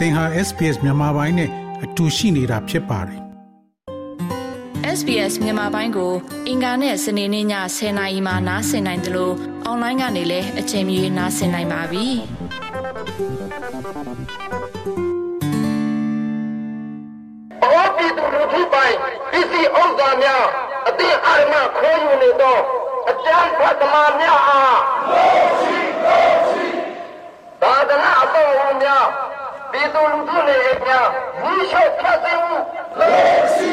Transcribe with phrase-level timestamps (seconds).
[0.00, 1.50] သင်ဟာ SPS မြန်မာပိုင်းနဲ့
[1.84, 3.20] အတူရှိနေတာဖြစ်ပါတယ်
[4.98, 6.12] SBS မြန်မာပိုင်းကို
[6.48, 7.46] အင်ကာနဲ့စနေနေ့ည
[7.76, 9.34] 10:00နာရီမှနားဆင်နိုင်တယ်လို့
[9.64, 12.06] အွန်လိုင်းကနေလည်းအချိန်မီနားဆင်နိုင်ပါပြီ။
[17.60, 18.96] ဘောပြည်သူလူထုပိုင်း
[19.32, 20.44] ပစ္စည်းဥစ္စာများ
[20.88, 22.58] အသည့်အာရမခိုးယူနေသော
[23.10, 24.78] အကြမ်းဖက်သမားများအား
[25.10, 26.66] လို့ရှိလို့ရှိ
[27.62, 29.06] သာသနာအပေါ်ဝင်များ
[29.72, 31.06] ပြည်သူလူထုနေအများ
[31.42, 32.56] မိရှုဖျက်သိမ်းမှု
[32.98, 33.70] လို့ရှိ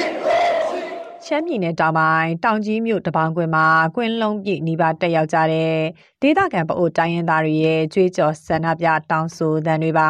[1.25, 5.75] ရှမ်းပြည်နယ်တောင်ပိုင်းတောင်ကြီးမြို့တပောင်ကွင်းမှာကွင်းလုံးပြည့်နီးပါးတက်ရောက်ကြတဲ့
[6.21, 10.09] ဒေသခံပအိုတိုင်းရင်းသားတွေရဲ့ကြွေးကြော်ဆန္ဒပြတောင်းဆိုသံတွေပါ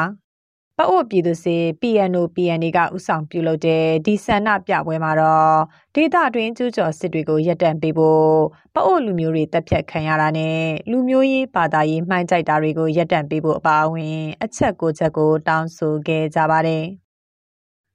[0.80, 5.58] ပအိုပြည်သူစစ် PNO PNA ကဥဆောင်ပြုလုပ်တဲ့ဒီဆန္ဒပြပွဲမှာတော့
[5.96, 8.28] ဒေသတွင်းကျူးကျော်စစ်တွေကိုရပ်တန့်ပေးဖို့
[8.76, 10.60] ပအိုလူမျိုးတွေတပ်ဖြတ်ခံရတာနဲ့
[10.92, 16.86] လူမျိုးရေးဘာသာရေးမှိုင်းကြိုက်တာတွေကိုရပ်တန့်ပေးဖို့အပါအဝင် အချက်ကိုချက်ကိုတောင်းဆိုခဲ့ကြပါတယ်။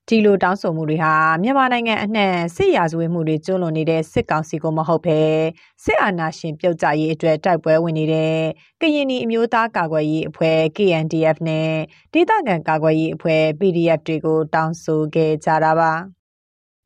[0.09, 5.21] ဒီလိုတောင်းဆိုမှုတွေဟာမြန်မာနိုင်ငံအနှံ့စစ်ရာဇဝတ်မှုတွေကျူးလွန်နေတဲ့စစ်ကောင်စီကိုမဟုတ်ဘဲ
[5.85, 8.37] စစ်အာဏာရှင်ပြုတ်ကျရေးအတွက်တိုက်ပွဲဝင်နေတဲ့
[8.81, 11.71] ကရင်နီအမျိုးသားကာကွယ်ရေးအဖွဲ့ KNDF နဲ့
[12.13, 15.93] ဒေသခံကာကွယ်ရေးအဖွဲ့ PDF တွေကိုတောင်းဆိုခဲ့ကြတာပါ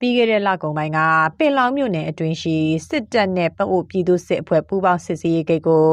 [0.00, 0.98] ပြီးခဲ့တဲ့လကုန်ပိုင်းက
[1.38, 2.56] ပင်လောင်မြို့နယ်အတွင်းရှိ
[2.88, 5.88] စစ်တပ်နဲ့ပအိုပြည်သူစစ်အဖွဲ့ပူးပေါင်းစစ်ဆေးရေးဂိတ်ကို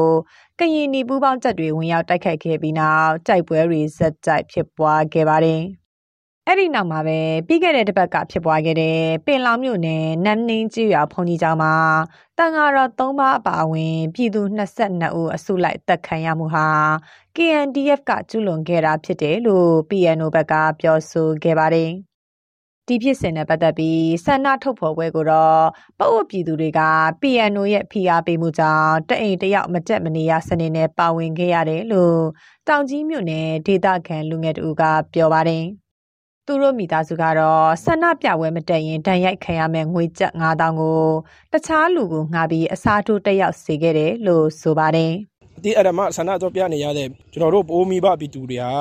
[0.58, 5.64] ကရင်နီပူးပေါင်းတပ်တွေဝင်ရောက်တိုက်ခိုက်ခဲ့ပြီးနောက်တိုက်ပွဲတွေဆက်တိုက်ဖြစ်ပွားခဲ့ပါတယ်။
[6.48, 11.74] အဲ့ဒီနောက်မှာပဲပြီးခဲ့တဲ့တစ်ပတ်ကဖြစ်ပွားခဲ့တဲ့ပင်လောင်မြို့နယ်နမ်နင်းကျွော်ဖုန်ကြီးကျောင်းမှာ
[12.38, 16.68] တန်ဃာတော်၃ပါးအပါအဝင် ပြည်သူ22ဦးအစုလိုက်တပ်ခံရမှုဟာ
[17.36, 21.90] KNDF ကကျူးလွန်ခဲ့တာဖြစ်တယ်လို့ PNO ဘက်ကပြောဆိုခဲ့ပါတယ်။
[22.86, 25.62] ဒီဖြစ်စဉ်နဲ့ပတ်သက်ပြီးဆန္ဒထုတ်ဖော်ပွဲကိုတော့
[25.98, 26.80] ပအို့ပြည်သူတွေက
[27.22, 32.20] PNO ရဲ့ဖိအားပေးမှုကြောင့်တအိမ်တယောက်မတက်မနေရစနေနဲ့ပါဝင်ခဲ့ရတယ်လို့
[32.68, 34.82] တောင်ကြီးမြို့နယ်ဒေသခံလူငယ်တူက
[35.14, 35.66] ပြောပါတယ်။
[36.48, 41.00] သူတို့မိသားစုကတော့ဆန္ဒပြပွဲမတက်ရင်ဒဏ်ရိုက်ခံရမယ့်ငွေကျပ်9000ကို
[41.52, 45.12] တခြားလူကိုငှားပြီးအစားထိုးတက်ရောက်စေခဲ့တယ်လို့ဆိုပါတယ်။
[45.62, 48.72] ဒီအရမဆန္ဒတော့ပြနေရတဲ့ကျွန်တော်တို့ပိုးမိဘပြည်သူတွေဟာ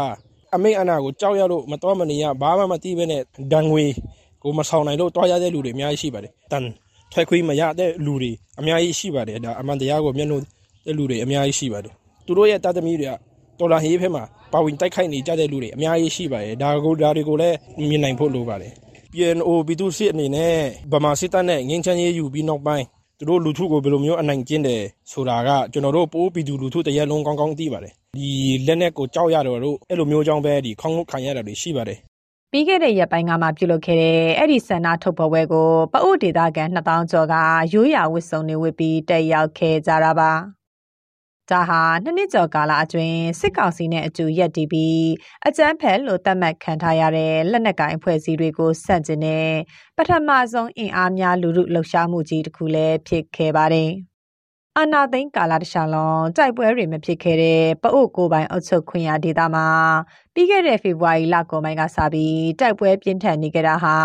[0.55, 3.21] အမိတ်အနာကိုကြောက်ရလို့မတော်မနေရဘာမှမသိဘဲနဲ့
[3.53, 3.83] ဒဏ်ငွေ
[4.43, 6.63] ကိုမဆောင်နိုင်လို့တွားရတဲ့လူတွေအများကြီးရှိပါတယ်။တန်
[7.13, 10.39] ထွက်ခွေးမရတဲ့လူတွေအများကြီးရှိပါတယ်။ဒါအမှန်တရားကိုမျက်နှာ
[10.85, 11.93] တဲ့လူတွေအများကြီးရှိပါတယ်။
[12.25, 13.13] သူတို့ရဲ့တတ်သမီးတွေက
[13.59, 17.55] တော်လာဟေးဖက်မှာပါဝင်တိုက်ခိုက်နေကြတဲ့လူတွေအများကြီးရှိပါတယ်ဒါကိုဒါတွေကိုလည်း
[17.89, 18.71] မြင်နိုင်ဖို့လိုပါတယ်
[19.13, 20.53] PNO ပြည်သူစစ်အနေနဲ့
[20.91, 22.85] ဗမာစစ်တပ်နဲ့ငင်းချမ်းရေးယူပြီးနောက်ပိုင်း
[23.19, 24.81] သူတို့လူထုကိုဘယ်လိုမျိုးအနိုင်ကျင့်တယ်
[25.11, 28.29] ဆိုတာကကျွန်တော်တို့ပိုးပြည်သူလူထုတရက်လုံးကောင်းကောင်းသိပါတယ်ဒီ
[28.67, 31.99] လက်နက်ကိုကြောက်ရတော့တို့အဲ့လိုမျိုးကြောင်းပဲဒီခေါင်းခံရတာတွေရှိပါတယ်
[32.51, 37.35] ပြီးခဲ့တဲ့ရက်ပိုင်းကမှပြုလုပ်ခဲ့တဲ့အဲ့ဒီဆန္ဒထုတ်ဖော်ပွဲကိုပအို့ဒေသခံ2000ကျော်က
[37.73, 40.31] ရိုးရာဝတ်စုံတွေဝတ်ပြီးတက်ရောက်ခဲ့ကြတာပါ
[41.51, 45.07] ဒါဟာနှစ်နှစ်ကျော်ကာလအတွင်းစစ်ကောင်စီနဲ့အတူရက်တီးပြီး
[45.47, 49.47] အကြမ်းဖက်လို့သတ်မှတ်ခံထားရတဲ့လက်နက်ကိုင်အဖွဲ့အစည်းတွေကိုဆန့်ကျင်တဲ့
[49.97, 53.91] ပထမဆုံးအင်အားများလူထုလှုပ်ရှားမှုကြီးတစ်ခုလည်းဖြစ်ခဲ့ပါတယ်။
[54.77, 59.67] အာနာသိန်းကာလတခြားလုံးတိုက်ပွဲတွေမဖြစ်ခဲ့တဲ့ပအို့ကိုပိုင်အုပ်ချုပ်ခွင့်ရဒေသမှာ
[60.33, 63.97] ပြီးခဲ့တဲ့ဖေဖော်ဝါရီလကုန်ပိုင်းကစပြီးတိုက်ပွဲပြင်းထန်နေကြတာဟာ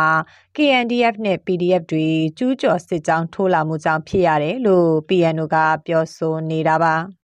[0.57, 2.07] KNDF နဲ့ PDF တွေ
[2.39, 5.57] ကျူးကျော်စစ်ကြောင်းထိုးလာမှုကြောင့်ဖြစ်ရတယ်လို့ PNO က
[5.87, 6.97] ပြောဆိုနေတာပါ။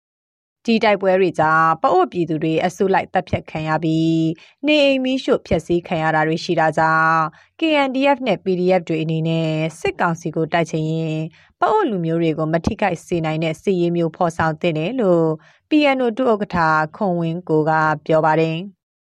[0.65, 4.27] ဒီတိုက်ပွဲတွေကြောင့်ပအို့ပြည်သူတွေအစုလိုက်တပ်ဖြတ်ခံရပြီး
[4.65, 7.21] နေအိမ်မီးရှို့ဖျက်ဆီးခံရတာတွေရှိတာကြောင့်
[7.59, 9.49] KNDF နဲ့ PDF တွေအနေနဲ့
[9.79, 11.19] စစ်ကောင်စီကိုတိုက်ချင်ရင်
[11.59, 15.25] ပအို့လူမျိုးတွေကိုမထိခိုက်စေနိုင်တဲ့စီရေးမျိုးဖော်ဆောင်တင်တယ်လို့
[15.69, 16.57] PNO ဒုဥက္ကဋ္ဌ
[16.95, 17.71] ခွန်ဝင်းကိုက
[18.05, 18.57] ပြောပါတယ်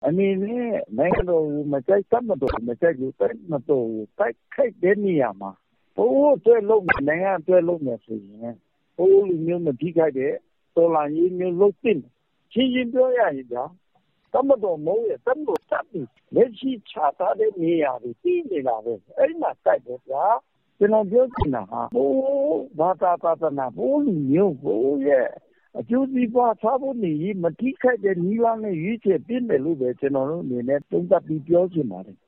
[0.07, 3.89] အနေနဲ့နိုင်ငံတော်မကြိုက်တတ်မတော်မကြိုက်ဘူးတိုက်မတော်
[4.19, 5.51] တိုက်ခိုက်တဲ့နေရာမှာ
[5.97, 8.55] ဘိုးအတွက်လုံးနိုင်ငံအတွက်လုံးမယ်ဆိုရင်
[8.97, 10.35] ဘိုးလူမျိုးမထိခိုက်တဲ့
[10.77, 12.13] တော်လှန်ရေးမျိုးလုပ်သင့်တယ်။
[12.53, 13.65] ရှင်းရှင်းပြောရရင်ဗျာ
[14.33, 20.25] တပ်မတော်မဟုတ်ရဲ့တပ်မတော်တပ်ပြီးလက်ရှိချထားတဲ့နေရာတွေပြီးနေတာပဲ။အဲဒီမှာတိုက်တယ်ဗျာ။
[20.79, 22.11] ကျနော်ပြောချင်တာကဟို
[22.79, 25.29] ဘာသာသာသနာဟိုလူမျိုးဟိုရဲ့
[25.79, 32.19] အကျိုးစီးပွားစားဝတ်နေရေးမထိခိုက်တဲ့နည်းလမ်းနဲ့ရွေးချယ်သင့်တယ်လို့ပဲကျနော်တို့အနေနဲ့သုံးသပ်ပြီးပြောချင်ပါတယ်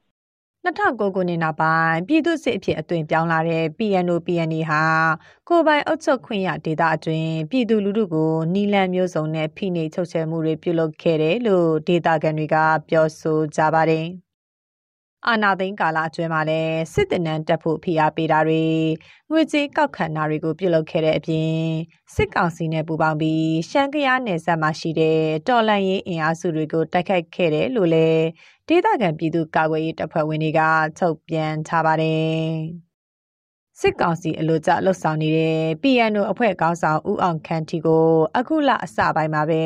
[0.64, 4.84] 2009ခုနှစ်နောက်ပိုင်းပြည်သူ့စစ်အဖြစ်အသွင်ပြောင်းလာတဲ့ PNO PNA ဟာ
[5.48, 12.56] ကိုပိုင်အုပ်ချုပ်ခွင့်ရဒေသအတွင်းပြည်သူလူထုကိုနီလန်မျိုးစုံနဲ့ဖိနှိပ်ချုပ်ချယ်မှုတွေပြုလုပ်ခဲ့တယ်လို့ဒေသခံတွေက
[12.88, 14.06] ပြောဆိုကြပါတယ်။
[15.28, 18.64] အာနာသိန်းကာလအတွင်းမှာလည်းစစ်တပ်နန်းတက်ဖို့ဖိအားပေးတာတွေ
[19.30, 21.54] ငွေကြေးကောက်ခံတာတွေကိုပြုလုပ်ခဲ့တဲ့အပြင်
[22.14, 28.24] စစ်ကောင်စီနဲ့ပူးပေါင်းပြီးရှမ်းကယားနယ်စပ်မှာရှိတဲ့တော်လန်ရေးအင်အားစုတွေကိုတိုက်ခိုက်ခဲ့တယ်လို့လည်း
[28.68, 30.60] ဒေသခံပြည်သူကာကွယ်ရေးတပ်ဖွဲ့ဝင်တွေက
[30.98, 32.40] ထုတ်ပြန်ထားပါတယ်။
[33.80, 39.64] စစ်ကောင်စီအလို့ကြလှုပ်ဆောင်နေတဲ့ PNO အဖွဲ့ခေါင်းဆောင်ဦးအောင်ခန့်ထီကို အခုလအစပိုင်းမှာပဲ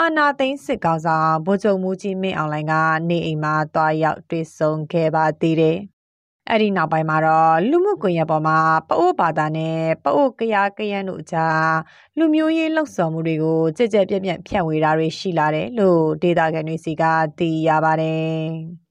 [0.00, 2.74] အာနာသိန်းစစ်ကောင်ဆောင်ဗိုလ်ချုပ်မူကြီးမင်းအောင်လှိုင်က
[3.10, 5.78] နေအိမ်မှာတွားရောက်တွေ့ဆုံခဲ့ပါသေးတယ်။
[6.50, 8.58] အဲ့ဒီနောက်ပိုင်းမှာတော့လူမှုကွန်ရက်ပေါ်မှာ
[8.88, 11.72] ပအိုးဘာသာနဲ့ပအိုးကရကရန်တို့ကြား
[12.18, 17.02] လူမျိုးရေးလှုပ်ဆော်မှုတွေကိုကြက်ကြက်ပြက်ပြက်ဖြန့်ဝေတာတွေရှိလာတယ်လို့ဒေတာကန်တွေစီက
[17.38, 18.46] သိရပါတယ်။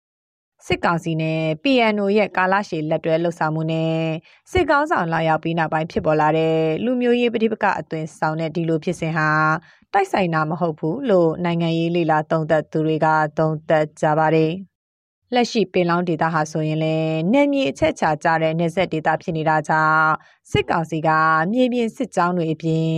[0.68, 3.98] စစ်ကောင်စီနဲ့ PNO ရဲ့ကာလရှည်လက်တွဲလှုပ်ဆောင်မှုနဲ့
[4.52, 9.30] စစ်ကောင်းဆောင်လာရောက်ပြီးနောက်ပိုင်းဖြစ်ပေါ်လာတဲ့လူမျိုးရေးပဋိပက္ခအသွင်ဆောင်တဲ့ဒီလိုဖြစ်စဉ်ဟာ
[9.94, 13.08] တိုက်ဆိုင်တာမဟုတ်ဘူးလို့နိုင်ငံရေးလေလာသုံးသပ်သူတွေက
[13.38, 14.52] သုံးသပ်ကြပါတယ်။
[15.34, 20.12] လက်ရှိပင်လောင်းဒေတာဟာဆိုရင်လည်းနယ်မြေအချက်ချာကြတဲ့နေဆက်ဒေတာဖြစ်နေတာကြောင့်
[20.52, 21.10] စစ်ကောင်စီက
[21.52, 22.94] မြေပြင်စစ်ကြောင်းတွေအပြင်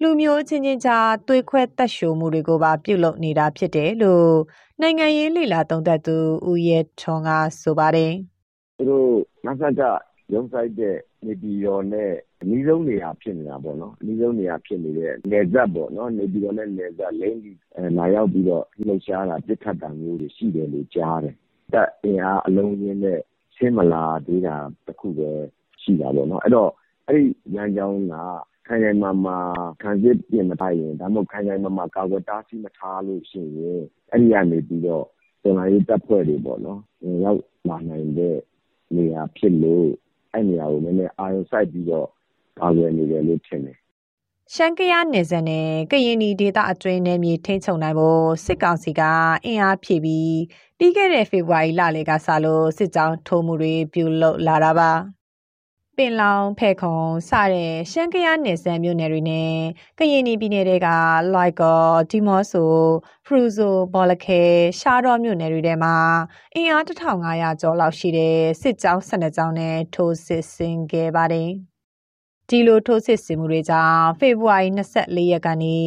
[0.00, 4.34] လူမျိုးချင်းချင်းကြားသွေးခွဲတက်ရှိုမှုတွေကိုပါပြုလုပ်နေတာဖြစ်တယ်လို့
[4.80, 6.16] နိုင်ငံရေးလေလာသုံးသပ်သူ
[6.48, 7.30] ဦးရဲထွန်းက
[7.62, 8.12] ဆိုပါတယ်။
[8.78, 9.08] သူတို့
[9.46, 9.80] မဆက်က
[10.32, 10.96] ရုံးဆိုင်တဲ့
[11.26, 12.10] နေပြည်တော်နဲ့
[12.42, 17.56] အနည်းဆုံးနေရာဖြစ်နေတာပေါ့နော်။အနည်းဆုံးနေရာဖြစ်နေတဲ့နယ်စပ်ပေါ့နော်။နေပြည်တော်နဲ့နယ်စပ်လိမ့်ပြီး
[17.98, 21.36] လာရောက်ပြီးတော့လှုပ်ရှားတာပြစ်ခတ်တာမျိုးတွေရှိတယ်လို့ကြားတယ်။
[21.74, 23.20] တပ်အင်အားအလုံးရင်းနဲ့
[23.56, 25.30] ဆင်းမလာသေးတာတခုပဲ
[25.82, 26.70] ရှိတာပေါ့နော်။အဲ့တော့
[27.06, 27.24] အဲ့ဒီ
[27.54, 28.14] လမ်းကြောင်းက
[28.66, 29.38] ခိုင်ခိုင်မာမာ
[29.82, 35.04] ခံစစ်ပြင်မထားရင်ဒါမှမဟုတ်ခိုင်ခိုင်မာမာကာကွယ်တားဆီးမထားလို့ရှိရင်အဲ့ဒီကနေပြီးတော့
[35.42, 38.36] တော်လှန်ရေးတပ်ဖွဲ့တွေပေါ့နော်ဝင်ရောက်လာနိုင်တဲ့
[38.96, 39.88] နေရာဖြစ်လို့
[40.32, 42.08] အဲ့နေရာကိုနည်းနည်းအာရုံစိုက်ပြီးတော့
[42.58, 43.78] ကာကွယ်နေတယ်လို့ထင်တယ်
[44.56, 49.02] ရှမ်းကရနယ်စပ်နဲ့ကရင်နီဒေသအတွင်းနယ်မြေထိန်းချုပ်နိုင်ဖို့စစ်ကောင်စီက
[49.44, 50.38] အင်အားဖြည့်ပြီး
[50.78, 54.90] ပြီးခဲ့တဲ့ဖေဖော်ဝါရီလလေကစလို့စစ်ကြောင်းထိုးမှုတွေပြုလုပ်လာတာပါ
[55.96, 59.52] ပင်လောင်ဖဲခုံစတဲ့ရှမ်းကရနယ်စပ်မြို့နယ်တွေနဲ့
[59.98, 60.88] ကရင်ပြည်နယ်တွေက
[61.34, 62.72] လိုက်ကောဒီမော့ဆို
[63.26, 64.42] ဖရူဇိုဘော်လခဲ
[64.80, 65.96] ရှားတော်မြို့နယ်တွေထဲမှာ
[66.54, 71.71] အင်အား1500ကျော်လောက်ရှိတဲ့စစ်ကြောင်း12ကြောင်းနဲ့ထိုးစစ်ဆင်ခဲ့ပါတယ်
[72.52, 75.78] ဒီလိုထိုးစစ်ဆင်မှုတွေကြောင့်ဖေဖော်ဝါရီ24ရက်ကနေ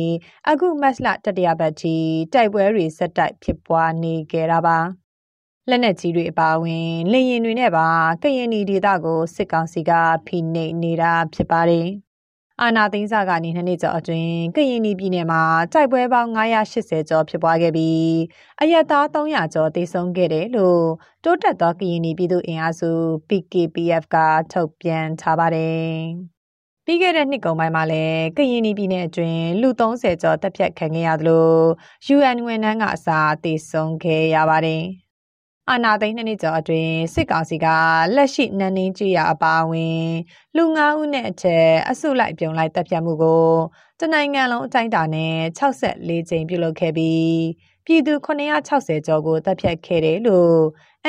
[0.50, 1.96] အခုမတ်လတတိယပတ်ထိ
[2.34, 4.78] တိုက်ပွဲတွေဆက်တိုက်ဖြစ်ပွားနေကြတာပါ။
[5.70, 7.88] လက်နက်ကြီးတွေအပါအဝင်လေရင်တွေနဲ့ပါ
[8.24, 9.92] ကရင်နီဒေသကိုစစ်ကောင်စီက
[10.28, 11.88] ဖိနှိပ်နေတာဖြစ်ပါတယ်။
[12.62, 18.10] အာနာသိန်းစာကနေနှစ်နှစ်ကျော်အတွင်းကရင်နီပြည်နယ်မှာတိုက်ပွဲပေါင်း980ကျော်ဖြစ်ပွားခဲ့ပြီး
[18.62, 20.86] အရက်သား300ကျော်သေဆုံးခဲ့တယ်လို့
[21.24, 22.92] တိုးတက်သောကရင်နီပြည်သူအင်အားစု
[23.28, 24.18] PKPF က
[24.54, 25.96] ထုတ်ပြန်ထားပါတယ်။
[26.88, 31.48] ပြီးခဲ့တဲ့နှစ်ကုန်ပိုင်းမှာလည်းကရင်ပြည်နယ်အတွင်းလူ30ကျော်တပ်ဖြတ်ခံခဲ့ရသလို
[32.16, 34.84] UN ဝန်ထမ်းကအစားအသေးဆုံးခဲ့ရပါတယ်။
[35.70, 37.68] အာနာသိန်းနှစ်နှစ်ကျော်အတွင်းစစ်ကောင်စီက
[38.16, 40.10] လက်ရှိနန်းနင်းကြရအပါအဝင်
[40.56, 43.46] လူ၅ဦးနဲ့အထက်အစုလိုက်ပြုံလိုက်တပ်ဖြတ်မှုကို
[44.00, 47.36] တနိုင်ငံလုံးအတိုင်းအတာနဲ့64ကြိမ်ပြုလုပ်ခဲ့ပြီး
[47.86, 50.58] ပြည်သူ960ကျော်ကိုတပ်ဖြတ်ခဲ့တယ်လို့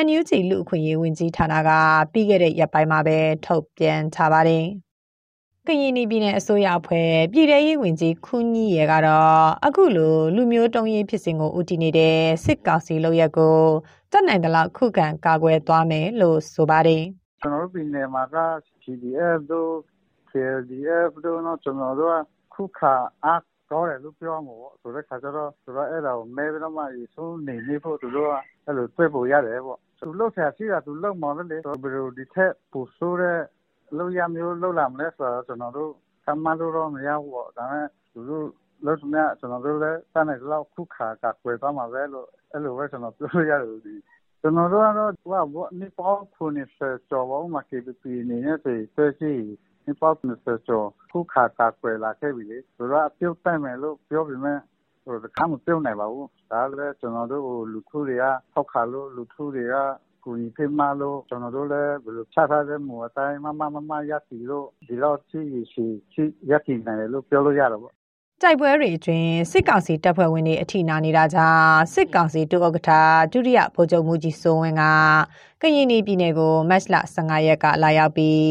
[0.06, 1.70] NUG လူအခွင့်အရေးဝန်ကြီးဌာနက
[2.12, 4.66] ပြီးခဲ့တဲ့ရက်ပိုင်းမှာပဲထုတ်ပြန်ထားပါတယ်။
[5.68, 13.58] ကရင်ပြည်နယ်အစိုးရအဖွဲ့ပြည်ထရေးဝန်ကြီးခူးကြီးရယ်ကတော့အခုလိုလူမျိုးတုံးရေးဖြစ်စဉ်ကိုဦးတည်နေတဲ့စစ်ကောင်စီလုပ်ရက်ကို
[14.12, 17.02] တက်နိုင်တဲ့လောက်ခုခံကာကွယ်သွားမယ်လို့ဆိုပါတယ်
[17.40, 18.36] ကျွန်တော်တို့ပြည်နယ်မှာက
[18.82, 19.72] PDF တို့
[20.30, 22.16] KDF တို့တော့ကျွန်တော်တို့က
[22.54, 26.82] ခုခါအားကောင်းတယ်လို့ပြောမှာပေါ့ဆိုတဲ့ခါကျတော့ဆိုတော့အဲ့ဒါကိုမဲပြီးတော့မှ
[27.14, 28.32] ဆုံးနေနေဖို့သူတို့က
[28.66, 31.60] အဲ့လိုတွေ့ဖို့ရတယ်ပေါ့သူလှုပ်ဆရာရှိတာသူလှုပ်မှာလေဘယ်
[31.94, 33.40] လိုဒီထက်ပိုဆိုးတဲ့
[33.98, 35.92] လုပ်ရမျိုးလုပ်လာမလဲဆိုတော့ကျွန်တော်တို့
[36.24, 38.46] ခမ်းမလို့တော့မရဘူးပေါ့ဒါပေမဲ့သူတို့
[38.84, 43.94] လို့ဆိုမြကျွန်တော်တို့လည်းတန်းနေလောက်ခုခါကကွယ်သွားမှာပဲလို့အဲ့လိုပဲကျွန်တော်ပြောရလို့ဒီ
[44.40, 46.78] ကျွန်တော်တို့ကတော့ဟိုဘောနိပေါခုနေစ
[47.10, 49.32] ကျော်ဘောမှာ KPP နေနဲ့ဆိုဆွဲရှိ
[49.86, 54.52] နိပေါခုနေစကျော်ခုခါကကွယ်လာခဲ့ပြီလေဆိုတော့အပြုတ်တိုက်မယ်လို့ပြောပြီးမှ
[55.04, 59.74] ဟိုတခါမပြုတ်နိုင်ပါဘူးဒါလည်းကျွန်တော်တို့ဟိုလူထုတွေကထောက်ခါလို့လူထုတွေက
[60.26, 65.40] ကူညီဖေးမလို့ကျွန်တော်တို့လည်းဘယ်လိုချထားတဲ့မူအတိုင်းမမမမရစီလို့ဒီတော့ချီ
[65.72, 67.94] ရှိချီရစီနိုင်တယ်လို့ပြောလို့ရတော့ပေါ့
[68.42, 72.90] တိုက်ပွဲတွေအတွင်းစစ်ကောင်စီတပ်ဖွဲ့ဝင်တွေအထိနာနေတာကြောင့်စစ်ကောင်စီတူဥက္ကဋ္ဌ
[73.32, 74.82] ဒုတိယဗိုလ်ချုပ်မှုကြီးစိုးဝင်းက
[75.60, 78.46] ကရင်ပြည်နယ်ကိုမတ်လ15ရက်ကလာရောက်ပြီး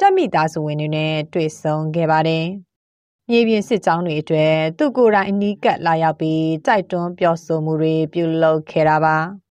[0.00, 2.46] တပ်မိသားစုဝင်တွေနဲ့တွေ့ဆုံခဲ့ပါတယ်။
[3.30, 9.18] မြေပြင်စစ်ကြောင်းတွေအတွက်သူကိုယ်တိုင်အနီးကပ်လာရောက်ပြီးတိုက်တွန်းပြောဆိုမှုတွေပြုလုပ်ခဲ့တာပါ။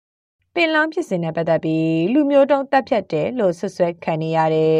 [0.59, 4.77] ပင်လောင်းဖြစ်စဉ်နဲ့ပတ်သက်ပြီးလူမျိုးတုံးတပ်ဖြတ်တယ်လို့ဆွဆွဲခံနေရတဲ့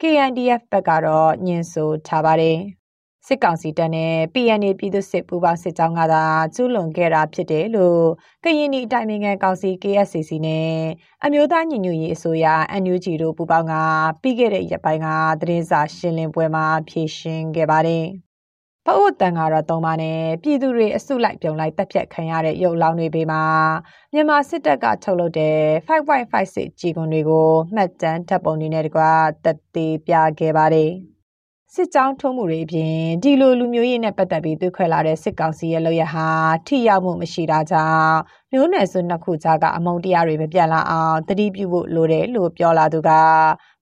[0.00, 2.58] KNDF ဘက်ကတော့ညှင်းဆိုထားပါတယ်။
[3.26, 8.04] စစ်ကောင်စီတပ်နဲ့ PNA ပြည်သူစစ်ပူးပေါင်းစစ်ကြောင်းကသာကျူးလွန်ခဲ့တာဖြစ်တယ်လို့
[8.44, 10.74] ကရင်နီတိုင်ပင်ခံကောင်စီ KSCC နဲ့
[11.24, 12.46] အမျိုးသားညီညွတ်ရေးအစိုးရ
[12.82, 13.74] NUG တို့ပူးပေါင်းက
[14.22, 15.08] ပြီးခဲ့တဲ့ရက်ပိုင်းက
[15.40, 18.06] သတင်းစာရှင်းလင်းပွဲမှာဖြေရှင်းခဲ့ပါတယ်။
[18.90, 23.42] အိုတန်ကတော့သုံးပါနဲ့ပြည်သူတွေအစုလိုက်ပြုံလိုက်တပ်ဖြတ်ခံရတဲ့ရုပ်လောင်းတွေပေမှာ
[24.12, 29.02] မြန်မာစစ်တပ်ကထုတ်လုပ်တဲ့5.56ကြီးကွန်တွေကိုမှတ်တမ်းဓာတ်ပုံတွေနဲ့တကွ
[29.44, 30.92] တက်သေးပြခဲ့ပါတယ်
[31.74, 36.28] စစ်ကြောင်းထုံးမှုတွေအပြင်ဒီလိုလူမျိုးရေးနဲ့ပတ်သက်ပြီးသွေးခွဲလာတဲ့စစ်ကောင်စီရဲ့လုပ်ရဟာ
[36.66, 38.16] ထိရောက်မှုမရှိတာကြောင့်
[38.52, 43.10] မျိုးနွယ်စုနှစ်ခုကြားကအမုံတရားတွေမပြတ်လာအောင်တတိပြုဖို့လိုတယ်လို့ပြောလာသူက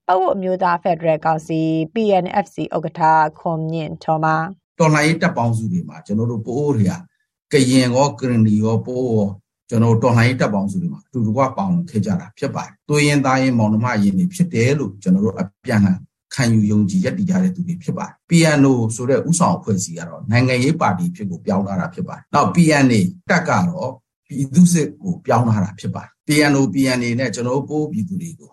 [0.06, 1.60] ပတ်ဝတ်မျိုးသားဖက်ဒရယ်ကောင်စီ
[1.94, 3.02] PNFC ဥက္ကဋ္ဌ
[3.38, 4.36] ခွန်မြင့်ထော်မာ
[4.78, 6.92] တော်လှန်ရေးတပ်ပေါင်းစုတွေမှာကျွန်တော်တို့ပိုးအိုတွေက
[7.52, 9.28] ကရင်ရောကရင်နီရောပိုးရော
[9.68, 15.98] ကျွန်တော်တော်လှန်ရေးတပ်ပေါင်းစုတွေမှာအတူတကွပေါင်းခဲ့ကြတာဖြစ်ပါတယ်။သွေးရင်သားရင်မောင်နှမရင်တွေဖြစ်တယ်လို့ကျွန်တော်တို့အပြန်လှန်
[16.34, 23.90] ခံယူယုံကြည်ရည်တည်ကြတဲ့သူတွေဖြစ်ပါတယ်။ PNO ဆိုတဲ့ဥဆောင်အဖွဲ့အစည်းကတော့နိုင်ငံရေးပါတီဖြစ်ကိုပြောင်းလာတာဖြစ်ပါတယ်။နောက် PNA တက်ကတော့
[24.26, 28.52] ပြည်သူစစ်ကိုပြောင်းလာတာဖြစ်ပါတယ်။ PNO PNA နဲ့ကျွန်တော်တို့ပိုးပြည်သူတွေကို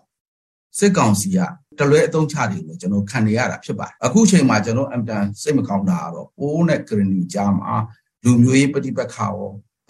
[0.78, 1.38] စစ်ကောင်စီက
[1.78, 7.72] တလွဲအသုံးချတယ်လို့ကျွန်တော်ခံနေရတာဖြစ်ပါတယ်အခုချိန်မှာကျွန်တော်အမ်တန်စိတ်မကောင်းတာကတော့ပိုးနဲ့ဂရနီကြားမှာ
[8.24, 9.34] လူမျိုးရေးပဋိပက္ခရော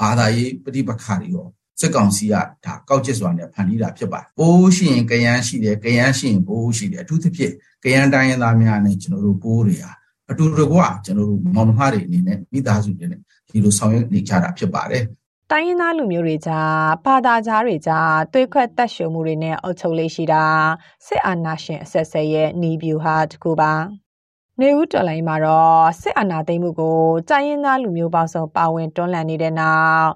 [0.00, 1.46] ဘာသာရေးပဋိပက္ခတွေရော
[1.80, 7.52] စစ်ကောင်စီကဒါကောက်ကျစ်စွာနဲ့ဖန်တီးတာဖြစ်ပါတယ်ပိုးရှိရင်ကရန်ရှိတယ်ကရန်ရှိရင်ပိုးရှိတယ်အထူးသဖြင့်
[7.84, 9.92] ကရန်တိုင်းရင်းသားများနဲ့ကျွန်တော်တို့ပိုးတွေဟာ
[10.30, 15.02] အတူတကွကျွန်တော်တို့မောင်နှမတွေအနေနဲ့မိသားစုတွေနဲ့ဒီလိုဆောင်ရွက်နေကြတာဖြစ်ပါတယ်
[15.50, 20.44] တိုင်းရင်းသားလူမျိုးတွေကြားဘာသာကြားတွေကြားသွေးခွက်တက်ရှုံမှုတွေနဲ့အုပ်ချုပ်လေးရှိတာ
[21.06, 23.72] စစ်အာဏာရှင်အဆက်ဆက်ရဲ့နီးဗျူဟာတစ်ခုပါ
[24.60, 30.08] နေဦးတော်လိုင်းမှာတော့စစ်အာဏာသိမ်းမှုကိုတိုင်းရင်းသားလူမျိုးပေါင်းစုံပါဝင်တွန်းလှန်နေတဲ့နောက်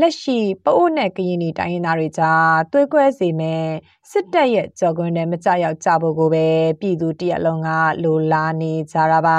[0.00, 3.66] လက်ရှိပအိုးနဲ့ကရင်နီတိုင်းရင်းသားတွေကြားသွေးကွဲစေမဲ့
[4.10, 6.46] စစ်တပ်ရဲ့ကြော်ကွင်းနဲ့မကြရောက်ကြဖို့ကိုပဲ
[6.80, 7.68] ပြည်သူတရက်လုံးက
[8.02, 9.38] လိုလားနေကြတာပါ